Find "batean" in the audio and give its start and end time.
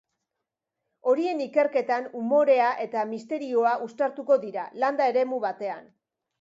5.49-5.89